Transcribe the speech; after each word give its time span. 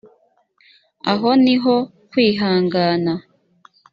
aho 1.11 1.29
ni 1.43 1.55
ho 1.63 1.75
kwihangana 2.09 3.13